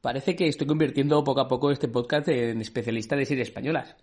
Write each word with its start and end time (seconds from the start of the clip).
Parece 0.00 0.34
que 0.34 0.48
estoy 0.48 0.66
convirtiendo 0.66 1.22
poco 1.22 1.40
a 1.40 1.48
poco 1.48 1.70
este 1.70 1.88
podcast 1.88 2.28
en 2.28 2.60
especialista 2.60 3.16
de 3.16 3.26
series 3.26 3.48
españolas. 3.48 3.96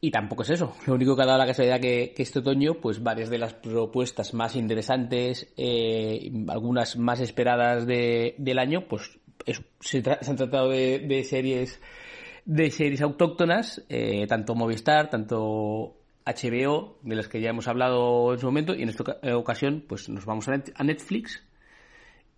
Y 0.00 0.10
tampoco 0.10 0.42
es 0.44 0.50
eso. 0.50 0.74
Lo 0.86 0.94
único 0.94 1.16
que 1.16 1.22
ha 1.22 1.26
dado 1.26 1.38
la 1.38 1.46
casualidad 1.46 1.80
que, 1.80 2.12
que 2.16 2.22
este 2.22 2.38
otoño, 2.38 2.74
pues 2.74 3.02
varias 3.02 3.28
de 3.28 3.38
las 3.38 3.54
propuestas 3.54 4.32
más 4.32 4.56
interesantes, 4.56 5.52
eh, 5.56 6.30
algunas 6.48 6.96
más 6.96 7.20
esperadas 7.20 7.86
del 7.86 8.58
año, 8.58 8.86
pues 8.88 9.18
se, 9.80 10.02
han 10.06 10.36
tratado 10.36 10.70
de, 10.70 11.24
series 11.28 11.80
de 12.46 12.70
series 12.70 13.02
autóctonas, 13.02 13.84
eh, 13.88 14.26
tanto 14.26 14.54
Movistar, 14.54 15.10
tanto 15.10 15.96
HBO, 16.24 16.98
de 17.02 17.16
las 17.16 17.28
que 17.28 17.40
ya 17.40 17.50
hemos 17.50 17.68
hablado 17.68 18.32
en 18.32 18.38
su 18.38 18.46
momento, 18.46 18.74
y 18.74 18.82
en 18.82 18.88
esta 18.88 19.18
ocasión, 19.34 19.84
pues 19.86 20.08
nos 20.08 20.24
vamos 20.24 20.48
a 20.48 20.84
Netflix 20.84 21.42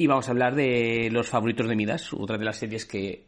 y 0.03 0.07
vamos 0.09 0.27
a 0.27 0.33
hablar 0.33 0.57
de 0.57 1.11
Los 1.13 1.29
favoritos 1.29 1.69
de 1.69 1.77
Midas, 1.77 2.13
otra 2.13 2.37
de 2.37 2.45
las 2.45 2.57
series 2.57 2.85
que, 2.85 3.25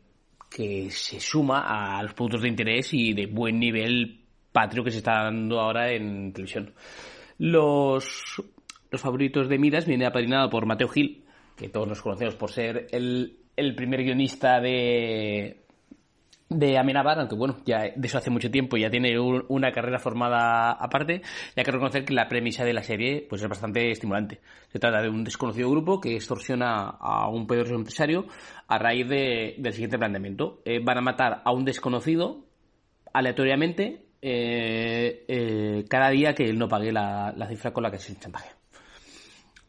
que 0.50 0.90
se 0.90 1.20
suma 1.20 1.98
a 1.98 2.02
los 2.02 2.14
puntos 2.14 2.42
de 2.42 2.48
interés 2.48 2.92
y 2.92 3.12
de 3.12 3.26
buen 3.26 3.60
nivel 3.60 4.22
patrio 4.50 4.82
que 4.82 4.90
se 4.90 4.98
está 4.98 5.22
dando 5.22 5.60
ahora 5.60 5.92
en 5.92 6.32
televisión. 6.32 6.74
Los, 7.38 8.42
los 8.90 9.00
favoritos 9.00 9.48
de 9.48 9.58
Midas 9.58 9.86
viene 9.86 10.04
apadrinado 10.04 10.50
por 10.50 10.66
Mateo 10.66 10.88
Gil, 10.88 11.22
que 11.56 11.68
todos 11.68 11.86
nos 11.86 12.02
conocemos 12.02 12.34
por 12.34 12.50
ser 12.50 12.88
el, 12.90 13.36
el 13.56 13.76
primer 13.76 14.02
guionista 14.02 14.60
de, 14.60 15.63
de 16.58 16.78
Amenabar, 16.78 17.18
aunque 17.18 17.34
bueno, 17.36 17.56
ya 17.64 17.82
de 17.94 18.06
eso 18.06 18.18
hace 18.18 18.30
mucho 18.30 18.50
tiempo, 18.50 18.76
ya 18.76 18.90
tiene 18.90 19.18
una 19.18 19.72
carrera 19.72 19.98
formada 19.98 20.72
aparte, 20.72 21.22
y 21.54 21.60
hay 21.60 21.64
que 21.64 21.70
reconocer 21.70 22.04
que 22.04 22.14
la 22.14 22.28
premisa 22.28 22.64
de 22.64 22.72
la 22.72 22.82
serie 22.82 23.26
pues 23.28 23.42
es 23.42 23.48
bastante 23.48 23.90
estimulante. 23.90 24.40
Se 24.68 24.78
trata 24.78 25.02
de 25.02 25.08
un 25.08 25.24
desconocido 25.24 25.70
grupo 25.70 26.00
que 26.00 26.14
extorsiona 26.14 26.88
a 27.00 27.28
un 27.28 27.46
poderoso 27.46 27.74
empresario 27.74 28.26
a 28.68 28.78
raíz 28.78 29.08
del 29.08 29.72
siguiente 29.72 29.98
planteamiento. 29.98 30.60
Eh, 30.64 30.80
van 30.82 30.98
a 30.98 31.02
matar 31.02 31.42
a 31.44 31.52
un 31.52 31.64
desconocido 31.64 32.44
aleatoriamente 33.12 34.06
eh, 34.22 35.24
eh, 35.28 35.84
cada 35.88 36.10
día 36.10 36.34
que 36.34 36.44
él 36.44 36.58
no 36.58 36.68
pague 36.68 36.92
la, 36.92 37.34
cifra 37.48 37.72
con 37.72 37.82
la 37.82 37.90
que 37.90 37.98
se 37.98 38.18
chantaje. 38.18 38.50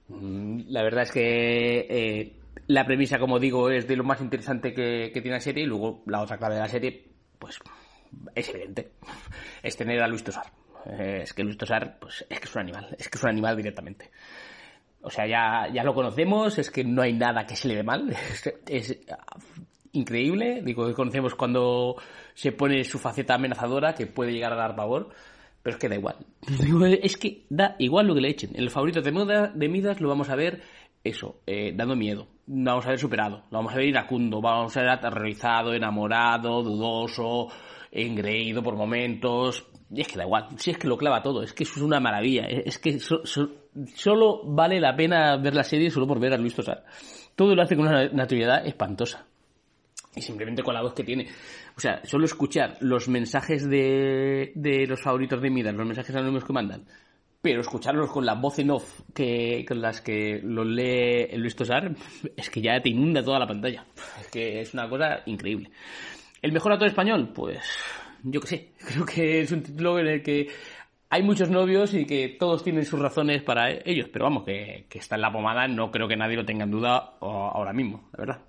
Mm, 0.08 0.62
la 0.68 0.84
verdad 0.84 1.04
es 1.04 1.12
que 1.12 2.45
la 2.68 2.86
premisa, 2.86 3.20
como 3.20 3.40
digo, 3.40 3.70
es 3.70 3.88
de 3.88 3.96
lo 3.96 4.04
más 4.04 4.22
interesante 4.22 4.74
que, 4.74 5.12
tiene 5.14 5.32
la 5.32 5.40
serie 5.40 5.64
y 5.64 5.68
luego 5.68 6.04
la 6.08 6.22
otra 6.22 6.38
clave 6.38 6.56
de 6.56 6.62
la 6.62 6.70
serie, 6.70 7.08
pues 7.40 7.60
es 8.34 8.50
evidente, 8.50 8.92
es 9.64 9.78
tener 9.78 10.02
a 10.02 10.08
Luis 10.08 10.24
Tosar. 10.24 10.46
Eh, 10.86 11.22
es 11.24 11.34
que 11.34 11.44
Luis 11.44 11.58
Tosar, 11.58 11.98
pues 12.00 12.26
es 12.30 12.40
que 12.40 12.46
es 12.46 12.56
un 12.56 12.62
animal, 12.62 12.96
es 12.98 13.10
que 13.10 13.18
es 13.18 13.24
un 13.24 13.30
animal 13.30 13.58
directamente. 13.58 14.12
O 15.02 15.10
sea, 15.10 15.28
ya, 15.28 15.72
ya 15.72 15.84
lo 15.84 15.94
conocemos, 15.94 16.58
es 16.58 16.72
que 16.72 16.84
no 16.84 17.02
hay 17.04 17.14
nada 17.14 17.46
que 17.46 17.56
se 17.56 17.68
le 17.68 17.76
dé 17.76 17.84
mal, 17.84 18.16
es, 18.68 19.00
increíble, 19.92 20.62
digo, 20.64 20.94
conocemos 20.94 21.36
cuando 21.36 21.96
se 22.34 22.52
pone 22.52 22.84
su 22.84 23.00
faceta 23.00 23.36
amenazadora, 23.36 23.94
que 23.94 24.08
puede 24.08 24.32
llegar 24.32 24.52
a 24.54 24.58
dar 24.58 24.76
pavor, 24.76 25.10
pero 25.62 25.76
es 25.76 25.82
que 25.82 25.90
da 25.90 25.96
igual. 25.96 26.18
Es 27.02 27.18
que 27.18 27.46
da 27.50 27.76
igual 27.80 28.08
lo 28.08 28.16
que 28.16 28.22
le 28.22 28.30
echen. 28.30 28.52
En 28.54 28.62
el 28.62 28.70
favorito 28.70 29.02
de, 29.02 29.12
moda, 29.12 29.48
de 29.48 29.70
Midas 29.70 30.02
lo 30.02 30.10
vamos 30.10 30.30
a 30.30 30.36
ver 30.36 30.62
eso, 31.04 31.42
eh, 31.48 31.72
dando 31.76 31.96
miedo. 31.96 32.28
Vamos 32.48 32.86
a 32.86 32.90
ver 32.90 33.00
superado, 33.00 33.44
lo 33.50 33.58
vamos 33.58 33.74
a 33.74 33.78
ver 33.78 33.88
iracundo, 33.88 34.40
vamos 34.40 34.76
a 34.78 34.82
ver 34.82 34.90
aterrorizado, 34.90 35.74
enamorado, 35.74 36.62
dudoso, 36.62 37.48
engreído 37.92 38.62
por 38.62 38.76
momentos. 38.76 39.66
Y 39.90 40.02
es 40.02 40.08
que 40.08 40.18
da 40.18 40.26
igual, 40.26 40.50
si 40.58 40.72
es 40.72 40.78
que 40.78 40.88
lo 40.88 40.98
clava 40.98 41.24
todo, 41.24 41.42
es 41.42 41.54
que 41.54 41.64
eso 41.64 41.74
es 41.78 41.82
una 41.82 42.00
maravilla. 42.00 42.46
Es 42.46 42.78
que 42.78 43.00
solo 43.00 44.42
vale 44.46 44.80
la 44.80 44.96
pena 44.96 45.38
ver 45.38 45.56
la 45.56 45.64
serie 45.64 45.90
solo 45.90 46.06
por 46.06 46.20
ver 46.20 46.34
a 46.34 46.38
Luis 46.38 46.54
Tosar. 46.54 46.84
Todo 47.36 47.56
lo 47.56 47.64
hace 47.64 47.76
con 47.76 47.88
una 47.88 48.10
naturalidad 48.10 48.66
espantosa. 48.66 49.26
Y 50.16 50.22
simplemente 50.22 50.64
con 50.64 50.74
la 50.74 50.82
voz 50.82 50.94
que 50.94 51.04
tiene. 51.04 51.28
O 51.76 51.80
sea, 51.80 52.02
solo 52.06 52.26
escuchar 52.26 52.78
los 52.80 53.10
mensajes 53.10 53.68
de, 53.68 54.54
de 54.56 54.88
los 54.88 55.02
favoritos 55.02 55.42
de 55.42 55.50
Midas, 55.50 55.74
los 55.74 55.86
mensajes 55.86 56.16
anónimos 56.16 56.46
que 56.46 56.54
mandan, 56.54 56.86
pero 57.46 57.62
escucharlos 57.62 58.10
con 58.10 58.26
la 58.26 58.34
voz 58.34 58.58
en 58.58 58.72
off 58.72 59.02
que, 59.14 59.64
con 59.68 59.80
las 59.80 60.02
que 60.02 60.42
lo 60.44 60.64
lee 60.64 61.28
Luis 61.38 61.56
Tosar 61.56 61.96
es 62.36 62.50
que 62.50 62.60
ya 62.60 62.82
te 62.82 62.90
inunda 62.90 63.24
toda 63.24 63.38
la 63.38 63.46
pantalla. 63.46 63.86
Es 64.20 64.30
que 64.30 64.62
es 64.62 64.74
una 64.74 64.90
cosa 64.90 65.22
increíble. 65.28 65.70
¿El 66.42 66.52
mejor 66.52 66.72
actor 66.72 66.88
español? 66.88 67.32
Pues 67.36 67.64
yo 68.24 68.42
que 68.42 68.48
sé. 68.48 68.72
Creo 68.88 69.06
que 69.06 69.42
es 69.42 69.52
un 69.52 69.62
título 69.62 70.00
en 70.00 70.08
el 70.08 70.24
que 70.24 70.48
hay 71.12 71.22
muchos 71.22 71.52
novios 71.52 71.94
y 71.94 72.08
que 72.08 72.30
todos 72.30 72.64
tienen 72.64 72.84
sus 72.84 73.00
razones 73.00 73.44
para 73.44 73.70
ellos. 73.70 74.10
Pero 74.12 74.26
vamos, 74.26 74.44
que 74.44 74.88
está 74.90 75.14
en 75.14 75.22
la 75.22 75.32
pomada, 75.32 75.68
no 75.68 75.92
creo 75.92 76.08
que 76.08 76.18
nadie 76.18 76.38
lo 76.38 76.46
tenga 76.46 76.64
en 76.64 76.72
duda 76.72 77.18
ahora 77.22 77.74
mismo, 77.74 78.10
la 78.14 78.26
verdad. 78.26 78.42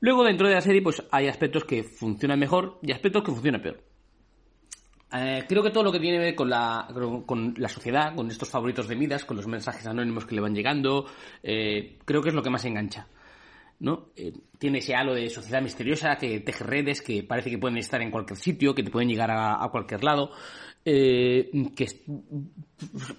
Luego 0.00 0.24
dentro 0.24 0.48
de 0.48 0.54
la 0.54 0.62
serie 0.62 0.80
pues 0.80 1.02
hay 1.10 1.28
aspectos 1.28 1.64
que 1.64 1.82
funcionan 1.82 2.38
mejor 2.38 2.78
y 2.80 2.92
aspectos 2.92 3.24
que 3.24 3.32
funcionan 3.32 3.60
peor. 3.60 3.87
Eh, 5.10 5.44
creo 5.48 5.62
que 5.62 5.70
todo 5.70 5.84
lo 5.84 5.92
que 5.92 6.00
tiene 6.00 6.18
que 6.18 6.24
ver 6.24 6.34
con 6.34 6.50
la, 6.50 6.86
con 7.24 7.54
la 7.56 7.68
sociedad, 7.68 8.14
con 8.14 8.28
estos 8.28 8.50
favoritos 8.50 8.88
de 8.88 8.96
Midas, 8.96 9.24
con 9.24 9.36
los 9.36 9.46
mensajes 9.46 9.86
anónimos 9.86 10.26
que 10.26 10.34
le 10.34 10.42
van 10.42 10.54
llegando, 10.54 11.06
eh, 11.42 11.96
creo 12.04 12.20
que 12.22 12.28
es 12.28 12.34
lo 12.34 12.42
que 12.42 12.50
más 12.50 12.64
engancha. 12.64 13.06
¿no? 13.80 14.08
Eh, 14.16 14.32
tiene 14.58 14.78
ese 14.78 14.94
halo 14.94 15.14
de 15.14 15.30
sociedad 15.30 15.62
misteriosa 15.62 16.16
que 16.16 16.40
teje 16.40 16.64
redes, 16.64 17.00
que 17.00 17.22
parece 17.22 17.48
que 17.48 17.58
pueden 17.58 17.78
estar 17.78 18.02
en 18.02 18.10
cualquier 18.10 18.36
sitio, 18.38 18.74
que 18.74 18.82
te 18.82 18.90
pueden 18.90 19.08
llegar 19.08 19.30
a, 19.30 19.66
cualquier 19.70 20.04
lado, 20.04 20.32
que 20.84 21.86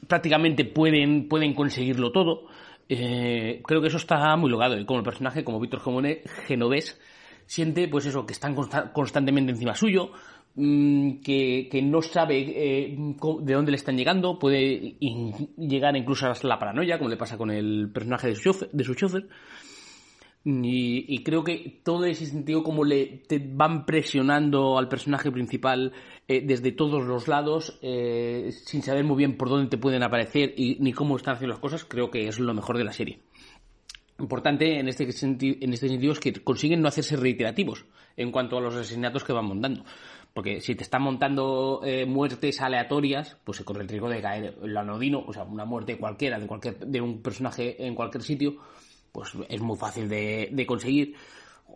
prácticamente 0.08 0.66
pueden, 0.66 1.28
pueden 1.28 1.54
conseguirlo 1.56 2.12
todo. 2.12 2.48
creo 2.88 3.82
que 3.82 3.88
eso 3.88 3.98
está 3.98 4.36
muy 4.36 4.52
logado. 4.52 4.78
Y 4.78 4.86
como 4.86 5.00
el 5.00 5.06
personaje, 5.06 5.46
como 5.46 5.62
Víctor 5.62 5.82
Genovés, 6.46 7.00
siente 7.46 7.88
pues 7.88 8.06
eso, 8.06 8.26
que 8.28 8.34
están 8.34 8.54
constantemente 8.94 9.52
encima 9.52 9.74
suyo, 9.74 10.12
Mm, 10.62 11.22
que, 11.22 11.81
no 11.81 12.02
sabe 12.02 12.38
eh, 12.40 12.97
de 12.97 13.53
dónde 13.53 13.72
le 13.72 13.78
están 13.78 13.96
llegando, 13.96 14.38
puede 14.38 14.97
llegar 15.58 15.96
incluso 15.96 16.28
hasta 16.28 16.50
la 16.50 16.59
paranoia, 16.59 16.97
como 16.97 17.09
le 17.09 17.16
pasa 17.16 17.38
con 17.38 17.50
el 17.50 17.90
personaje 17.94 18.28
de 18.28 18.84
su 18.84 18.94
chofer. 18.94 19.30
Y, 20.44 21.24
creo 21.24 21.46
que 21.46 21.80
todo 21.81 22.03
ese 22.03 22.25
sentido, 22.25 22.62
como 22.62 22.84
le 22.84 23.22
van 23.53 23.86
presionando 23.86 24.78
al 24.78 24.90
personaje 24.90 25.31
principal 25.31 25.94
eh, 26.28 26.42
desde 26.46 26.74
todos 26.74 27.06
los 27.06 27.30
lados, 27.30 27.80
eh, 27.81 28.52
sin 28.52 28.81
saber 28.81 29.06
muy 29.06 29.16
bien 29.16 29.38
por 29.38 29.48
dónde 29.48 29.69
te 29.69 29.78
pueden 29.78 30.03
aparecer 30.03 30.53
y 30.58 30.75
ni 30.81 30.92
cómo 30.92 31.16
están 31.16 31.36
haciendo 31.36 31.53
las 31.53 31.62
cosas, 31.62 31.86
creo 31.86 32.12
que 32.12 32.28
es 32.28 32.38
lo 32.38 32.53
mejor 32.53 32.78
de 32.78 32.84
la 32.84 32.92
serie. 32.92 33.19
Importante 34.19 34.78
en 34.80 34.90
este, 34.90 35.03
en 35.03 35.74
este 35.74 35.88
sentido 35.88 36.12
es 36.12 36.19
que 36.19 36.34
consiguen 36.34 36.81
no 36.81 36.90
hacerse 36.90 37.16
reiterativos 37.16 37.86
en 38.18 38.31
cuanto 38.31 38.58
a 38.58 38.62
los 38.62 38.75
asesinatos 38.75 39.24
que 39.24 39.31
van 39.31 39.46
montando. 39.46 39.86
Porque 40.34 40.62
si 40.62 40.76
te 40.76 40.84
están 40.84 41.02
montando 41.02 41.82
eh, 41.84 42.06
muertes 42.06 42.62
aleatorias, 42.62 43.38
pues 43.44 43.58
se 43.58 43.66
corre 43.66 43.82
el 43.82 43.90
riesgo 43.90 44.10
de 44.10 44.22
caer 44.22 44.56
en 44.62 44.74
lo 44.74 44.80
anodino, 44.80 45.24
o 45.26 45.34
sea, 45.34 45.44
una 45.44 45.66
muerte 45.66 45.98
cualquiera 45.98 46.40
de 46.40 46.48
cualquier 46.48 46.78
de 46.78 47.02
un 47.02 47.22
personaje 47.22 47.86
en 47.86 47.96
cualquier 47.96 48.24
sitio, 48.24 48.58
pues 49.12 49.32
es 49.50 49.62
muy 49.62 49.78
fácil 49.78 50.08
de, 50.08 50.66
conseguir. 50.68 51.16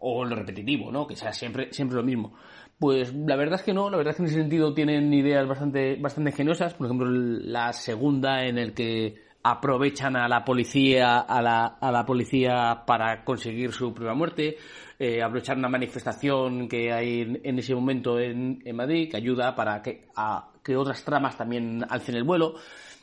O 0.05 0.25
lo 0.25 0.35
repetitivo, 0.35 0.91
¿no? 0.91 1.05
Que 1.05 1.15
sea 1.15 1.31
siempre, 1.33 1.71
siempre 1.71 1.95
lo 1.97 2.03
mismo. 2.03 2.33
Pues 2.79 3.13
la 3.13 3.35
verdad 3.35 3.59
es 3.59 3.63
que 3.63 3.73
no, 3.73 3.89
la 3.89 3.97
verdad 3.97 4.11
es 4.11 4.17
que 4.17 4.23
en 4.23 4.29
ese 4.29 4.39
sentido 4.39 4.73
tienen 4.73 5.13
ideas 5.13 5.47
bastante, 5.47 5.95
bastante 5.95 6.31
ingeniosas. 6.31 6.73
Por 6.73 6.87
ejemplo, 6.87 7.09
la 7.09 7.71
segunda 7.73 8.43
en 8.45 8.57
el 8.57 8.73
que 8.73 9.15
aprovechan 9.43 10.15
a 10.15 10.27
la 10.27 10.43
policía, 10.45 11.19
a 11.19 11.41
la, 11.41 11.65
a 11.65 11.91
la 11.91 12.05
policía 12.05 12.83
para 12.87 13.23
conseguir 13.23 13.73
su 13.73 13.93
prueba 13.93 14.13
muerte 14.13 14.57
eh, 14.99 15.21
aprovechar 15.21 15.57
una 15.57 15.67
manifestación 15.67 16.69
que 16.69 16.93
hay 16.93 17.39
en, 17.43 17.59
ese 17.59 17.75
momento 17.75 18.19
en, 18.19 18.61
Madrid 18.73 19.09
que 19.11 19.17
ayuda 19.17 19.53
para 19.53 19.81
que, 19.81 20.05
a, 20.15 20.51
que 20.63 20.77
otras 20.77 21.03
tramas 21.03 21.35
también 21.35 21.83
alcen 21.89 22.15
el 22.15 22.23
vuelo. 22.23 22.55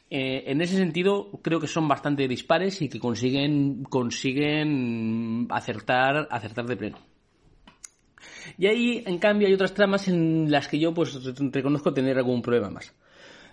Eh, 0.09 0.45
en 0.47 0.63
ese 0.63 0.77
sentido, 0.77 1.31
creo 1.43 1.61
que 1.61 1.67
son 1.67 1.87
bastante 1.89 2.27
dispares 2.27 2.81
y 2.81 2.89
que 2.89 2.99
consiguen, 2.99 3.85
consiguen 3.85 5.47
acertar, 5.51 6.27
acertar 6.31 6.65
de 6.65 6.77
pleno. 6.77 6.99
Y 8.57 8.67
ahí, 8.67 9.03
en 9.07 9.19
cambio, 9.19 9.47
hay 9.47 9.53
otras 9.53 9.75
tramas 9.75 10.09
en 10.09 10.51
las 10.51 10.69
que 10.69 10.79
yo 10.79 10.95
pues 10.95 11.19
reconozco 11.53 11.93
tener 11.93 12.17
algún 12.17 12.41
problema 12.41 12.71
más. 12.71 12.95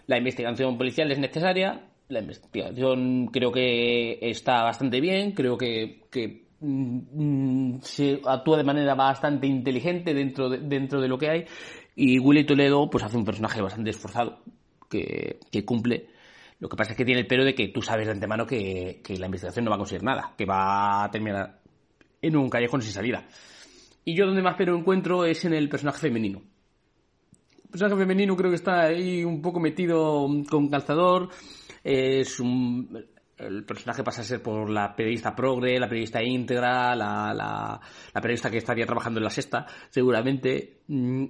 La 0.05 0.17
investigación 0.17 0.77
policial 0.77 1.11
es 1.11 1.19
necesaria, 1.19 1.89
la 2.09 2.19
investigación 2.19 3.27
creo 3.27 3.51
que 3.51 4.17
está 4.21 4.63
bastante 4.63 5.01
bien, 5.01 5.31
creo 5.33 5.57
que, 5.57 6.03
que 6.09 6.47
mm, 6.59 7.79
se 7.81 8.21
actúa 8.25 8.57
de 8.57 8.63
manera 8.63 8.95
bastante 8.95 9.47
inteligente 9.47 10.13
dentro 10.13 10.49
de, 10.49 10.59
dentro 10.59 11.01
de 11.01 11.07
lo 11.07 11.17
que 11.17 11.29
hay 11.29 11.45
y 11.95 12.19
Willy 12.19 12.45
Toledo 12.45 12.89
pues 12.89 13.03
hace 13.03 13.17
un 13.17 13.25
personaje 13.25 13.61
bastante 13.61 13.89
esforzado 13.89 14.39
que, 14.89 15.39
que 15.51 15.65
cumple. 15.65 16.07
Lo 16.59 16.69
que 16.69 16.75
pasa 16.75 16.91
es 16.91 16.97
que 16.97 17.05
tiene 17.05 17.21
el 17.21 17.27
pero 17.27 17.43
de 17.43 17.53
que 17.53 17.67
tú 17.67 17.81
sabes 17.81 18.07
de 18.07 18.13
antemano 18.13 18.45
que, 18.45 19.01
que 19.03 19.17
la 19.17 19.27
investigación 19.27 19.65
no 19.65 19.71
va 19.71 19.75
a 19.75 19.79
conseguir 19.79 20.03
nada, 20.03 20.33
que 20.37 20.45
va 20.45 21.03
a 21.03 21.11
terminar 21.11 21.59
en 22.21 22.35
un 22.35 22.49
callejón 22.49 22.81
sin 22.81 22.93
salida. 22.93 23.27
Y 24.05 24.15
yo 24.15 24.25
donde 24.25 24.41
más 24.41 24.55
pero 24.57 24.75
encuentro 24.75 25.25
es 25.25 25.43
en 25.45 25.53
el 25.53 25.69
personaje 25.69 25.99
femenino. 25.99 26.41
El 27.65 27.69
personaje 27.69 27.97
femenino 27.97 28.35
creo 28.35 28.49
que 28.49 28.55
está 28.55 28.85
ahí 28.85 29.23
un 29.23 29.41
poco 29.41 29.59
metido 29.59 30.27
con 30.49 30.69
calzador. 30.69 31.29
Es 31.89 32.41
un, 32.41 33.05
el 33.37 33.63
personaje 33.63 34.03
pasa 34.03 34.21
a 34.21 34.25
ser 34.25 34.41
por 34.41 34.69
la 34.69 34.93
periodista 34.93 35.33
progre, 35.33 35.79
la 35.79 35.87
periodista 35.87 36.21
íntegra, 36.21 36.93
la, 36.95 37.33
la, 37.33 37.79
la 38.13 38.21
periodista 38.21 38.51
que 38.51 38.57
estaría 38.57 38.85
trabajando 38.85 39.21
en 39.21 39.23
la 39.23 39.29
sexta, 39.29 39.65
seguramente. 39.89 40.81
Mm, 40.87 41.25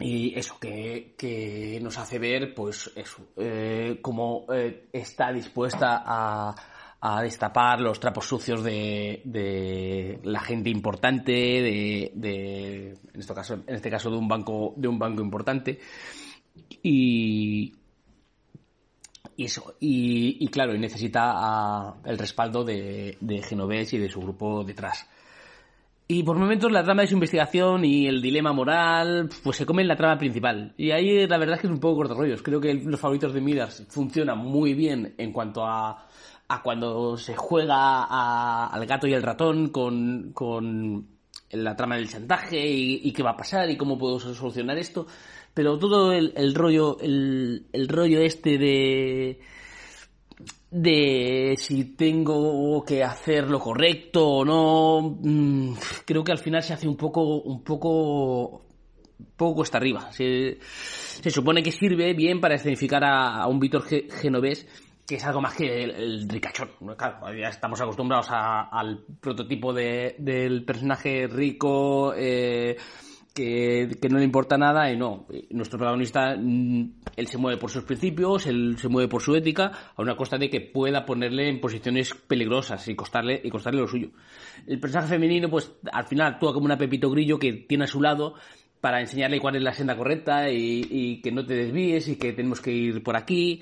y 0.00 0.38
eso, 0.38 0.58
que, 0.60 1.14
que 1.16 1.78
nos 1.80 1.96
hace 1.96 2.18
ver, 2.18 2.52
pues 2.54 2.90
eso, 2.94 3.28
eh, 3.36 4.00
cómo 4.02 4.44
eh, 4.52 4.88
está 4.92 5.32
dispuesta 5.32 6.02
a, 6.04 6.54
a 7.00 7.22
destapar 7.22 7.80
los 7.80 7.98
trapos 8.00 8.26
sucios 8.26 8.62
de, 8.62 9.22
de 9.24 10.20
la 10.24 10.40
gente 10.40 10.68
importante, 10.68 11.32
de, 11.32 12.12
de, 12.14 12.88
en 13.14 13.20
este 13.20 13.32
caso, 13.32 13.54
en 13.66 13.74
este 13.74 13.90
caso 13.90 14.10
de 14.10 14.16
un 14.18 14.28
banco, 14.28 14.74
de 14.76 14.88
un 14.88 14.98
banco 14.98 15.22
importante. 15.22 15.78
Y, 16.82 17.79
y 19.40 19.44
eso, 19.46 19.74
y, 19.80 20.36
y 20.44 20.48
claro, 20.48 20.74
y 20.74 20.78
necesita 20.78 21.32
a, 21.32 21.94
el 22.04 22.18
respaldo 22.18 22.62
de, 22.62 23.16
de 23.22 23.42
Genovés 23.42 23.90
y 23.94 23.98
de 23.98 24.10
su 24.10 24.20
grupo 24.20 24.62
detrás. 24.64 25.08
Y 26.06 26.22
por 26.24 26.36
momentos 26.36 26.70
la 26.70 26.84
trama 26.84 27.00
de 27.00 27.08
su 27.08 27.14
investigación 27.14 27.82
y 27.86 28.06
el 28.06 28.20
dilema 28.20 28.52
moral, 28.52 29.30
pues 29.42 29.56
se 29.56 29.64
comen 29.64 29.88
la 29.88 29.96
trama 29.96 30.18
principal. 30.18 30.74
Y 30.76 30.90
ahí 30.90 31.26
la 31.26 31.38
verdad 31.38 31.54
es 31.54 31.62
que 31.62 31.68
es 31.68 31.72
un 31.72 31.80
poco 31.80 31.96
corto 31.96 32.16
rollos. 32.16 32.42
Creo 32.42 32.60
que 32.60 32.74
los 32.74 33.00
favoritos 33.00 33.32
de 33.32 33.40
Midas 33.40 33.86
funcionan 33.88 34.36
muy 34.36 34.74
bien 34.74 35.14
en 35.16 35.32
cuanto 35.32 35.64
a, 35.64 36.06
a 36.46 36.62
cuando 36.62 37.16
se 37.16 37.34
juega 37.34 38.04
a, 38.04 38.66
al 38.66 38.84
gato 38.84 39.06
y 39.06 39.14
el 39.14 39.22
ratón 39.22 39.70
con, 39.70 40.32
con 40.34 41.08
la 41.52 41.76
trama 41.76 41.96
del 41.96 42.10
chantaje 42.10 42.58
y, 42.58 43.00
y, 43.04 43.12
qué 43.12 43.22
va 43.22 43.30
a 43.30 43.36
pasar 43.38 43.70
y 43.70 43.78
cómo 43.78 43.96
puedo 43.96 44.20
solucionar 44.20 44.76
esto. 44.76 45.06
Pero 45.54 45.78
todo 45.78 46.12
el, 46.12 46.54
rollo, 46.54 46.98
el, 47.00 47.88
rollo 47.88 48.20
este 48.20 48.58
de 48.58 49.40
de 50.70 51.56
si 51.58 51.96
tengo 51.96 52.84
que 52.84 53.02
hacer 53.02 53.50
lo 53.50 53.58
correcto 53.58 54.24
o 54.24 54.44
no, 54.44 55.18
mmm, 55.20 55.74
creo 56.04 56.22
que 56.22 56.30
al 56.30 56.38
final 56.38 56.62
se 56.62 56.72
hace 56.72 56.86
un 56.86 56.96
poco, 56.96 57.22
un 57.42 57.64
poco, 57.64 58.66
poco 59.36 59.54
cuesta 59.56 59.78
arriba. 59.78 60.12
Se, 60.12 60.58
se 60.60 61.30
supone 61.30 61.62
que 61.62 61.72
sirve 61.72 62.14
bien 62.14 62.40
para 62.40 62.54
escenificar 62.54 63.02
a, 63.04 63.46
un 63.48 63.58
Víctor 63.58 63.84
Genovés 64.20 64.66
que 65.10 65.16
es 65.16 65.24
algo 65.24 65.40
más 65.40 65.54
que 65.56 65.82
el, 65.82 65.90
el 65.90 66.28
ricachón. 66.28 66.70
Claro, 66.96 67.34
ya 67.34 67.48
estamos 67.48 67.80
acostumbrados 67.80 68.28
al 68.30 69.04
prototipo 69.20 69.72
de, 69.72 70.14
del 70.18 70.64
personaje 70.64 71.26
rico, 71.26 72.14
eh, 72.16 72.76
que, 73.34 73.96
que, 74.00 74.08
no 74.08 74.18
le 74.18 74.24
importa 74.24 74.56
nada 74.58 74.90
y 74.92 74.96
no. 74.96 75.26
Nuestro 75.50 75.78
protagonista, 75.78 76.36
mm, 76.36 76.92
él 77.16 77.26
se 77.26 77.38
mueve 77.38 77.58
por 77.58 77.70
sus 77.70 77.84
principios, 77.84 78.46
él 78.46 78.76
se 78.78 78.88
mueve 78.88 79.08
por 79.08 79.22
su 79.22 79.34
ética, 79.34 79.72
a 79.96 80.02
una 80.02 80.16
costa 80.16 80.38
de 80.38 80.50
que 80.50 80.60
pueda 80.60 81.04
ponerle 81.04 81.48
en 81.48 81.60
posiciones 81.60 82.14
peligrosas 82.14 82.86
y 82.88 82.94
costarle, 82.94 83.40
y 83.42 83.50
costarle 83.50 83.80
lo 83.80 83.88
suyo. 83.88 84.10
El 84.66 84.80
personaje 84.80 85.10
femenino, 85.10 85.48
pues 85.48 85.72
al 85.92 86.06
final 86.06 86.34
actúa 86.34 86.52
como 86.52 86.66
una 86.66 86.78
Pepito 86.78 87.10
Grillo 87.10 87.38
que 87.38 87.52
tiene 87.52 87.84
a 87.84 87.88
su 87.88 88.00
lado 88.00 88.34
para 88.80 89.00
enseñarle 89.00 89.40
cuál 89.40 89.56
es 89.56 89.62
la 89.62 89.74
senda 89.74 89.96
correcta 89.96 90.50
y, 90.50 90.86
y 90.90 91.20
que 91.20 91.32
no 91.32 91.44
te 91.44 91.54
desvíes 91.54 92.08
y 92.08 92.16
que 92.16 92.32
tenemos 92.32 92.60
que 92.60 92.72
ir 92.72 93.02
por 93.02 93.16
aquí. 93.16 93.60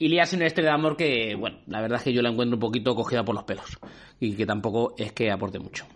Y 0.00 0.08
liarse 0.08 0.36
una 0.36 0.46
estrella 0.46 0.70
de 0.70 0.74
amor 0.76 0.96
que, 0.96 1.34
bueno, 1.34 1.58
la 1.66 1.80
verdad 1.80 1.98
es 1.98 2.04
que 2.04 2.12
yo 2.12 2.22
la 2.22 2.30
encuentro 2.30 2.54
un 2.56 2.60
poquito 2.60 2.94
cogida 2.94 3.24
por 3.24 3.34
los 3.34 3.42
pelos. 3.42 3.78
Y 4.20 4.34
que 4.34 4.46
tampoco 4.46 4.94
es 4.96 5.12
que 5.12 5.30
aporte 5.30 5.58
mucho. 5.58 5.86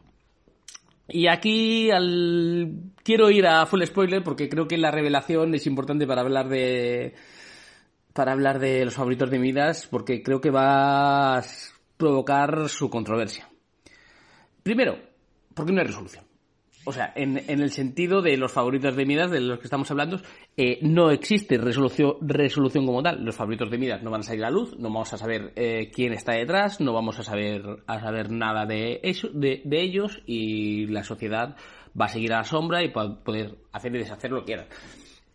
Y 1.08 1.26
aquí 1.26 1.90
al... 1.90 2.93
quiero 3.02 3.31
ir 3.31 3.46
a 3.46 3.66
full 3.66 3.82
spoiler 3.84 4.22
porque 4.22 4.49
creo 4.49 4.69
que 4.69 4.78
la 4.78 4.90
revelación 4.90 5.54
es 5.54 5.66
importante 5.66 6.06
para 6.06 6.22
hablar 6.22 6.49
de 6.49 7.14
para 8.12 8.32
hablar 8.32 8.58
de 8.58 8.84
los 8.84 8.94
favoritos 8.94 9.31
de 9.31 9.38
Midas 9.38 9.87
porque 9.90 10.22
creo 10.22 10.40
que 10.40 10.50
va 10.50 11.38
a 11.38 11.43
provocar 11.96 12.69
su 12.69 12.90
controversia. 12.90 13.49
Primero, 14.62 14.99
porque 15.54 15.72
no 15.72 15.81
hay 15.81 15.87
resolución. 15.87 16.31
O 16.84 16.93
sea, 16.93 17.12
en, 17.14 17.38
en, 17.38 17.61
el 17.61 17.70
sentido 17.70 18.23
de 18.23 18.37
los 18.37 18.52
favoritos 18.52 18.96
de 18.96 19.06
Midas, 19.06 19.31
de 19.31 19.40
los 19.40 19.58
que 19.58 19.67
estamos 19.67 19.90
hablando, 19.90 20.20
eh, 20.56 20.79
no 20.82 21.11
existe 21.11 21.56
resolución, 21.56 22.14
resolución 22.20 22.87
como 22.87 23.02
tal. 23.02 23.25
Los 23.25 23.37
favoritos 23.37 23.70
de 23.70 23.79
Midas 23.79 24.02
no 24.02 24.11
van 24.11 24.23
a 24.23 24.25
salir 24.25 24.44
a 24.44 24.50
la 24.50 24.56
luz, 24.56 24.76
no 24.79 24.88
vamos 24.88 25.12
a 25.12 25.17
saber 25.17 25.52
eh, 25.55 25.90
quién 25.94 26.12
está 26.12 26.32
detrás, 26.32 26.81
no 26.81 26.93
vamos 26.93 27.19
a 27.20 27.23
saber, 27.23 27.62
a 27.87 28.00
saber 28.00 28.31
nada 28.31 28.67
de, 28.67 29.00
eso, 29.05 29.29
de, 29.32 29.62
de, 29.64 29.81
ellos 29.81 30.23
y 30.26 30.87
la 30.87 31.05
sociedad 31.05 31.56
va 31.99 32.06
a 32.06 32.08
seguir 32.08 32.32
a 32.32 32.38
la 32.38 32.44
sombra 32.44 32.82
y 32.82 32.88
poder 32.88 33.58
hacer 33.73 33.94
y 33.94 33.99
deshacer 33.99 34.32
lo 34.32 34.40
que 34.40 34.46
quiera. 34.46 34.67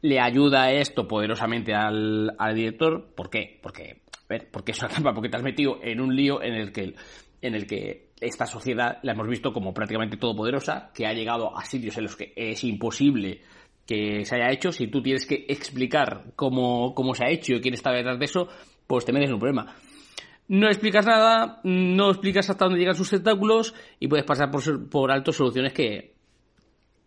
Le 0.01 0.19
ayuda 0.19 0.71
esto 0.71 1.07
poderosamente 1.07 1.73
al, 1.73 2.35
al 2.37 2.55
director. 2.55 3.13
¿Por 3.15 3.29
qué? 3.29 3.59
Porque, 3.63 4.01
a 4.13 4.25
ver, 4.27 4.49
porque 4.51 4.73
es 4.73 4.79
una 4.79 4.89
trampa, 4.89 5.13
porque 5.13 5.29
te 5.29 5.37
has 5.37 5.43
metido 5.43 5.79
en 5.81 6.01
un 6.01 6.13
lío 6.13 6.41
en 6.41 6.53
el 6.53 6.71
que, 6.73 6.93
en 7.41 7.55
el 7.55 7.67
que 7.67 8.09
esta 8.19 8.45
sociedad 8.45 8.99
la 9.03 9.13
hemos 9.13 9.27
visto 9.27 9.53
como 9.53 9.73
prácticamente 9.73 10.17
todopoderosa, 10.17 10.91
que 10.93 11.05
ha 11.05 11.13
llegado 11.13 11.55
a 11.57 11.63
sitios 11.65 11.97
en 11.97 12.03
los 12.03 12.15
que 12.15 12.33
es 12.35 12.63
imposible 12.63 13.41
que 13.85 14.25
se 14.25 14.35
haya 14.35 14.51
hecho. 14.51 14.71
Si 14.71 14.87
tú 14.87 15.01
tienes 15.01 15.25
que 15.25 15.45
explicar 15.47 16.25
cómo, 16.35 16.93
cómo 16.93 17.13
se 17.13 17.25
ha 17.25 17.29
hecho 17.29 17.53
y 17.53 17.61
quién 17.61 17.73
está 17.73 17.91
detrás 17.91 18.19
de 18.19 18.25
eso, 18.25 18.47
pues 18.85 19.05
te 19.05 19.13
metes 19.13 19.29
en 19.29 19.35
un 19.35 19.39
problema. 19.39 19.75
No 20.49 20.67
explicas 20.67 21.05
nada, 21.05 21.59
no 21.63 22.09
explicas 22.09 22.49
hasta 22.49 22.65
dónde 22.65 22.79
llegan 22.79 22.95
sus 22.95 23.09
tentáculos 23.09 23.73
y 23.99 24.07
puedes 24.07 24.25
pasar 24.25 24.49
por, 24.49 24.89
por 24.89 25.11
alto 25.11 25.31
soluciones 25.31 25.73
que, 25.73 26.15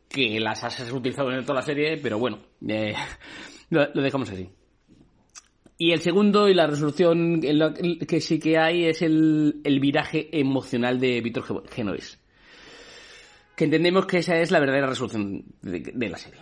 que 0.08 0.38
las 0.40 0.62
has 0.62 0.92
utilizado 0.92 1.32
en 1.32 1.42
toda 1.42 1.60
la 1.60 1.62
serie, 1.62 1.98
pero 2.02 2.18
bueno, 2.18 2.38
eh, 2.68 2.94
lo, 3.70 3.86
lo 3.94 4.02
dejamos 4.02 4.30
así. 4.30 4.50
Y 5.80 5.92
el 5.92 6.02
segundo 6.02 6.46
y 6.46 6.52
la 6.52 6.66
resolución 6.66 7.40
que 7.40 8.20
sí 8.20 8.38
que 8.38 8.58
hay 8.58 8.84
es 8.84 9.00
el, 9.00 9.62
el 9.64 9.80
viraje 9.80 10.28
emocional 10.30 11.00
de 11.00 11.22
Víctor 11.22 11.66
Genovés. 11.70 12.20
Que 13.56 13.64
entendemos 13.64 14.04
que 14.04 14.18
esa 14.18 14.36
es 14.36 14.50
la 14.50 14.60
verdadera 14.60 14.88
resolución 14.88 15.42
de, 15.62 16.08
la 16.10 16.18
serie. 16.18 16.40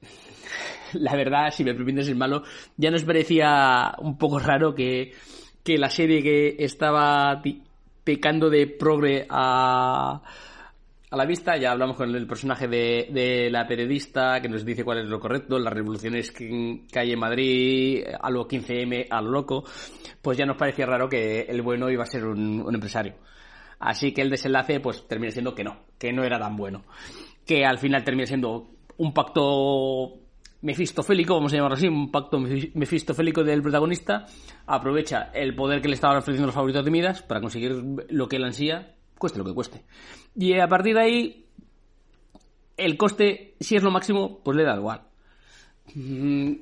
La 0.94 1.14
verdad, 1.14 1.50
si 1.50 1.64
me 1.64 1.74
permites 1.74 2.08
el 2.08 2.16
malo, 2.16 2.44
ya 2.78 2.90
nos 2.90 3.04
parecía 3.04 3.94
un 3.98 4.16
poco 4.16 4.38
raro 4.38 4.74
que 4.74 5.12
la 5.66 5.90
serie 5.90 6.22
que 6.22 6.56
estaba 6.58 7.42
pecando 8.04 8.48
de 8.48 8.68
progre 8.68 9.26
a, 9.28 10.22
a 11.12 11.16
la 11.16 11.26
vista. 11.26 11.56
Ya 11.56 11.72
hablamos 11.72 11.96
con 11.96 12.14
el 12.14 12.26
personaje 12.26 12.66
de, 12.66 13.48
la 13.50 13.66
periodista 13.66 14.40
que 14.40 14.48
nos 14.48 14.64
dice 14.64 14.82
cuál 14.82 14.98
es 14.98 15.06
lo 15.06 15.20
correcto, 15.20 15.58
las 15.58 15.72
revoluciones 15.72 16.32
que 16.32 16.86
hay 16.94 17.12
en 17.12 17.18
Madrid, 17.18 18.04
a 18.20 18.30
lo 18.30 18.48
15M, 18.48 19.08
a 19.10 19.20
lo 19.20 19.30
loco. 19.30 19.64
Pues 20.22 20.38
ya 20.38 20.46
nos 20.46 20.56
parecía 20.56 20.86
raro 20.86 21.08
que 21.08 21.42
el 21.42 21.60
bueno 21.60 21.90
iba 21.90 22.02
a 22.02 22.06
ser 22.06 22.24
un, 22.24 22.62
un 22.62 22.74
empresario. 22.74 23.14
Así 23.78 24.12
que 24.12 24.22
el 24.22 24.30
desenlace 24.30 24.80
pues 24.80 25.06
termina 25.06 25.30
siendo 25.30 25.54
que 25.54 25.64
no, 25.64 25.80
que 25.98 26.12
no 26.12 26.24
era 26.24 26.38
tan 26.38 26.56
bueno. 26.56 26.84
Que 27.44 27.66
al 27.66 27.78
final 27.78 28.04
termina 28.04 28.26
siendo 28.26 28.70
un 28.96 29.12
pacto 29.12 30.14
mefistofélico, 30.62 31.34
vamos 31.34 31.52
a 31.52 31.56
llamarlo 31.56 31.76
así, 31.76 31.88
un 31.88 32.10
pacto 32.10 32.38
mefistofélico 32.38 33.42
del 33.42 33.60
protagonista, 33.60 34.26
aprovecha 34.66 35.30
el 35.34 35.54
poder 35.56 35.82
que 35.82 35.88
le 35.88 35.94
estaban 35.94 36.18
ofreciendo 36.18 36.46
los 36.46 36.54
favoritos 36.54 36.84
de 36.84 36.90
Midas 36.90 37.22
para 37.22 37.40
conseguir 37.40 37.72
lo 38.08 38.28
que 38.28 38.36
él 38.36 38.44
ansía, 38.44 38.94
cueste 39.22 39.38
lo 39.38 39.44
que 39.44 39.54
cueste. 39.54 39.84
Y 40.34 40.58
a 40.58 40.66
partir 40.66 40.96
de 40.96 41.00
ahí, 41.00 41.46
el 42.76 42.96
coste, 42.96 43.54
si 43.60 43.76
es 43.76 43.82
lo 43.84 43.92
máximo, 43.92 44.40
pues 44.42 44.56
le 44.56 44.64
da 44.64 44.76
igual. 44.76 45.02
Mm, 45.94 46.52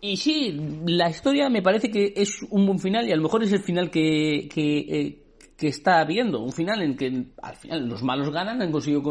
y 0.00 0.16
sí, 0.16 0.82
la 0.86 1.10
historia 1.10 1.48
me 1.48 1.62
parece 1.62 1.92
que 1.92 2.12
es 2.16 2.42
un 2.50 2.66
buen 2.66 2.80
final 2.80 3.06
y 3.06 3.12
a 3.12 3.16
lo 3.16 3.22
mejor 3.22 3.44
es 3.44 3.52
el 3.52 3.62
final 3.62 3.88
que, 3.88 4.48
que, 4.52 4.78
eh, 4.78 5.22
está 5.60 6.04
viendo. 6.04 6.40
Un 6.40 6.52
final 6.52 6.82
en 6.82 6.96
que 6.96 7.26
al 7.40 7.54
final 7.54 7.88
los 7.88 8.02
malos 8.02 8.30
ganan, 8.30 8.62
han 8.62 8.72
conseguido 8.72 9.02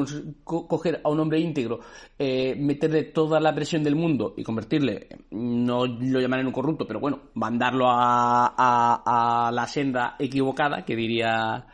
co 0.44 0.68
coger 0.68 1.00
a 1.02 1.10
un 1.10 1.22
hombre 1.22 1.40
íntegro, 1.40 1.80
eh, 2.20 2.56
meterle 2.58 3.04
toda 3.04 3.40
la 3.40 3.56
presión 3.56 3.84
del 3.84 3.96
mundo 3.96 4.34
y 4.36 4.44
convertirle, 4.44 5.08
no 5.32 5.86
lo 5.86 6.20
llamaré 6.20 6.42
en 6.42 6.48
un 6.48 6.54
corrupto, 6.54 6.86
pero 6.86 7.00
bueno, 7.00 7.22
mandarlo 7.36 7.86
a, 7.90 9.48
a 9.48 9.52
la 9.52 9.68
senda 9.68 10.16
equivocada, 10.20 10.84
que 10.84 10.96
diría 10.96 11.68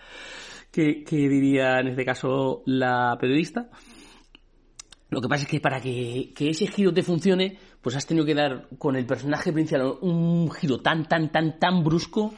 que, 0.74 1.04
que, 1.04 1.30
diría 1.30 1.80
en 1.80 1.90
este 1.90 2.04
caso 2.04 2.64
la 2.66 3.16
periodista. 3.20 3.70
Lo 5.10 5.22
que 5.22 5.28
pasa 5.30 5.44
es 5.44 5.50
que 5.50 5.60
para 5.60 5.80
que, 5.80 6.34
que, 6.36 6.50
ese 6.50 6.66
giro 6.66 6.92
te 6.92 7.04
funcione, 7.04 7.60
pues 7.80 7.96
has 7.96 8.08
tenido 8.08 8.26
que 8.26 8.34
dar 8.34 8.68
con 8.80 8.96
el 8.96 9.06
personaje 9.06 9.54
principal 9.54 10.00
un 10.02 10.50
giro 10.50 10.80
tan, 10.80 11.08
tan, 11.08 11.32
tan, 11.32 11.60
tan 11.60 11.84
brusco 11.84 12.34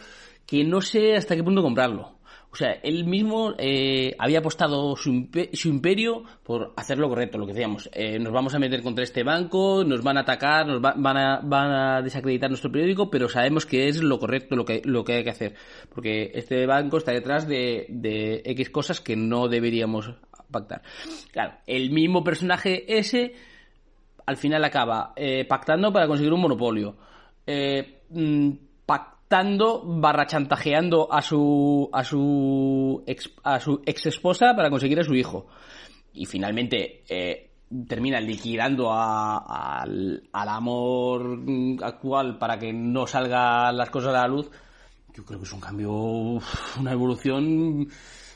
que 0.46 0.66
no 0.66 0.82
sé 0.82 1.16
hasta 1.16 1.36
qué 1.38 1.44
punto 1.44 1.64
comprarlo. 1.64 2.15
O 2.56 2.58
sea, 2.58 2.80
él 2.84 3.04
mismo 3.04 3.54
eh, 3.58 4.16
había 4.18 4.40
apostado 4.40 4.96
su, 4.96 5.10
imperio 5.12 6.24
por 6.42 6.72
hacer 6.78 6.98
lo 6.98 7.10
correcto, 7.10 7.38
lo 7.38 7.46
que 7.46 7.52
decíamos. 7.52 7.90
Eh, 7.92 8.18
nos 8.18 8.32
vamos 8.32 8.56
a 8.56 8.60
meter 8.60 8.82
contra 8.82 9.04
este 9.04 9.24
banco, 9.24 9.84
nos 9.84 10.02
van 10.02 10.16
a 10.16 10.22
atacar, 10.22 10.66
nos 10.66 10.80
van, 10.80 11.18
a, 11.18 11.42
van 11.44 11.72
a 11.72 12.02
desacreditar 12.02 12.50
nuestro 12.50 12.72
periódico, 12.72 13.12
pero 13.12 13.28
sabemos 13.28 13.66
que 13.66 13.90
es 13.90 14.02
lo 14.02 14.20
correcto, 14.20 14.56
lo 14.56 14.64
que, 14.64 14.82
lo 14.86 15.04
que 15.04 15.16
hay 15.16 15.26
que 15.26 15.32
hacer. 15.32 15.56
Porque 15.94 16.32
este 16.34 16.66
banco 16.66 16.98
está 16.98 17.12
detrás 17.12 17.46
de, 17.46 17.88
de 17.90 18.42
X 18.46 18.70
cosas 18.70 19.02
que 19.02 19.18
no 19.18 19.50
deberíamos 19.50 20.14
pactar. 20.50 20.82
Claro, 21.34 21.56
el 21.68 21.92
mismo 21.92 22.24
personaje 22.24 22.86
ese 22.98 23.34
al 24.26 24.38
final 24.38 24.64
acaba 24.64 25.12
eh, 25.18 25.44
pactando 25.44 25.92
para 25.92 26.08
conseguir 26.08 26.32
un 26.32 26.40
monopolio. 26.40 26.96
Mm, 28.12 28.52
dando 29.30 29.82
barra 29.84 30.28
chantajeando 30.28 31.12
a 31.12 31.22
su 31.22 31.90
a 31.92 32.04
su 32.04 33.04
ex, 33.06 33.32
a 33.44 33.60
su 33.60 33.82
ex 33.86 34.06
esposa 34.06 34.56
para 34.56 34.70
conseguir 34.70 35.00
a 35.00 35.04
su 35.04 35.16
hijo. 35.16 35.48
Y 36.14 36.26
finalmente 36.26 37.04
eh, 37.10 37.52
termina 37.88 38.20
liquidando 38.20 38.92
al, 38.94 40.22
amor 40.32 41.40
actual 41.82 42.38
para 42.38 42.58
que 42.58 42.72
no 42.72 43.08
salgan 43.08 43.76
las 43.76 43.90
cosas 43.90 44.10
a 44.10 44.22
la 44.22 44.28
luz. 44.28 44.50
Yo 45.14 45.24
creo 45.26 45.40
que 45.40 45.46
es 45.46 45.54
un 45.54 45.60
cambio 45.60 45.92
una 46.80 46.92
evolución 46.92 47.88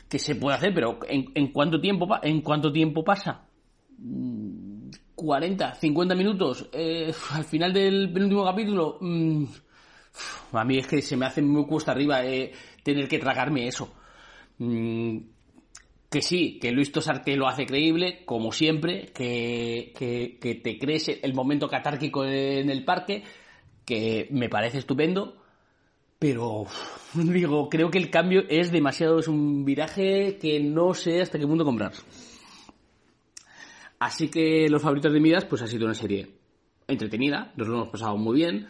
que 0.08 0.20
se 0.20 0.36
puede 0.36 0.58
hacer 0.58 0.74
pero 0.74 1.00
en, 1.08 1.26
en 1.36 1.52
cuánto 1.52 1.80
tiempo 1.80 2.08
en 2.24 2.42
cuánto 2.42 2.72
tiempo 2.72 3.04
pasa 3.04 3.46
40 5.16 5.76
50 5.76 6.16
minutos 6.16 6.70
eh, 6.72 7.14
al 7.34 7.44
final 7.44 7.74
del 7.74 8.12
penúltimo 8.12 8.44
capítulo 8.44 8.98
mm, 9.02 9.44
a 10.52 10.64
mí 10.64 10.78
es 10.78 10.88
que 10.88 11.02
se 11.02 11.18
me 11.18 11.26
hace 11.26 11.42
muy 11.42 11.66
cuesta 11.66 11.92
arriba 11.92 12.26
eh, 12.26 12.52
tener 12.84 13.08
que 13.08 13.20
tragarme 13.20 13.68
eso. 13.68 13.94
Mm, 14.58 15.18
que 16.10 16.22
sí, 16.22 16.58
que 16.60 16.72
Luis 16.72 16.92
Tosarte 16.92 17.36
lo 17.36 17.48
hace 17.48 17.66
creíble, 17.66 18.24
como 18.26 18.52
siempre, 18.52 19.12
que, 19.14 19.94
que, 19.96 20.56
te 20.56 20.80
crees 20.80 21.08
el 21.22 21.34
momento 21.36 21.68
catárquico 21.68 22.26
en 22.26 22.70
el 22.70 22.84
parque, 22.84 23.24
que 23.86 24.28
me 24.32 24.50
parece 24.50 24.80
estupendo, 24.80 25.38
pero 26.18 26.66
digo, 27.14 27.70
creo 27.70 27.92
que 27.92 28.00
el 28.00 28.10
cambio 28.10 28.44
es 28.50 28.72
demasiado, 28.72 29.20
es 29.20 29.28
un 29.28 29.66
viraje 29.66 30.40
que 30.42 30.60
no 30.60 30.96
sé 30.96 31.22
hasta 31.22 31.38
qué 31.38 31.46
punto 31.46 31.64
comprar. 31.64 31.94
Así 34.00 34.30
que 34.30 34.68
los 34.70 34.82
favoritos 34.82 35.14
de 35.14 35.20
Midas, 35.20 35.46
pues 35.46 35.62
ha 35.62 35.68
sido 35.68 35.86
una 35.86 35.94
serie 35.94 36.28
entretenida, 36.88 37.52
nos 37.56 37.68
lo 37.68 37.76
hemos 37.76 37.90
pasado 37.90 38.18
muy 38.18 38.38
bien, 38.38 38.68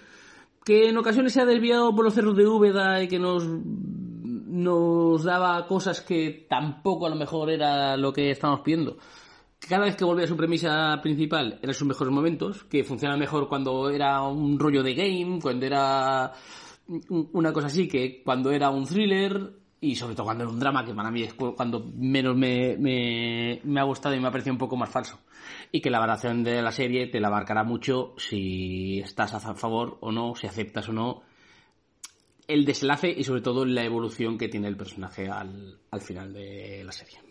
que 0.64 0.90
en 0.90 0.98
ocasiones 0.98 1.34
se 1.34 1.42
ha 1.42 1.46
desviado 1.46 1.96
por 1.96 2.06
los 2.06 2.14
cerros 2.14 2.36
de 2.36 2.48
Úbeda 2.48 3.02
y 3.02 3.08
que 3.08 3.20
nos, 3.20 3.46
nos 3.48 5.24
daba 5.24 5.66
cosas 5.68 6.02
que 6.02 6.46
tampoco 6.50 7.06
a 7.06 7.10
lo 7.10 7.16
mejor 7.16 7.50
era 7.50 7.98
lo 7.98 8.12
que 8.14 8.32
estábamos 8.32 8.62
pidiendo. 8.62 8.98
Cada 9.68 9.86
vez 9.86 9.96
que 9.96 10.06
volvía 10.06 10.26
a 10.26 10.28
su 10.28 10.38
premisa 10.38 11.00
principal 11.02 11.60
eran 11.62 11.74
sus 11.74 11.88
mejores 11.88 12.14
momentos, 12.14 12.64
que 12.64 12.84
funcionaba 12.84 13.20
mejor 13.20 13.50
cuando 13.50 13.90
era 13.90 14.22
un 14.24 14.58
rollo 14.58 14.84
de 14.84 14.94
game, 14.94 15.40
cuando 15.42 15.66
era 15.66 16.32
una 17.10 17.54
cosa 17.54 17.68
así, 17.68 17.88
que 17.88 18.24
cuando 18.24 18.52
era 18.52 18.70
un 18.70 18.86
thriller 18.86 19.52
y 19.82 19.96
sobre 19.96 20.16
todo 20.16 20.26
cuando 20.26 20.44
era 20.44 20.52
un 20.52 20.60
drama, 20.60 20.86
que 20.86 20.94
para 20.94 21.12
mí 21.12 21.24
es 21.24 21.34
cuando 21.34 21.92
menos 21.96 22.36
me, 22.36 22.76
me, 22.78 23.62
me 23.64 23.80
ha 23.80 23.84
gustado 23.84 24.16
y 24.16 24.20
me 24.20 24.28
ha 24.28 24.32
parecido 24.32 24.54
un 24.54 24.60
poco 24.60 24.76
más 24.76 24.90
falso 24.90 25.20
y 25.72 25.82
que 25.82 25.90
la 25.90 26.00
valoración 26.00 26.44
de 26.44 26.62
la 26.62 26.72
serie 26.72 27.08
te 27.08 27.20
la 27.20 27.28
abarcará 27.28 27.64
mucho 27.64 28.14
si 28.18 29.00
estás 29.00 29.34
a 29.34 29.54
favor 29.56 29.98
o 30.02 30.12
no, 30.12 30.36
si 30.36 30.48
aceptas 30.48 30.90
o 30.90 30.94
no 30.94 31.24
el 32.48 32.66
desenlace 32.66 33.14
y 33.16 33.24
sobre 33.24 33.42
todo 33.42 33.64
la 33.64 33.84
evolución 33.84 34.38
que 34.38 34.50
tiene 34.50 34.68
el 34.68 34.76
personaje 34.76 35.30
al, 35.30 35.80
al 35.92 36.02
final 36.02 36.34
de 36.34 36.84
la 36.84 36.92
serie. 36.92 37.29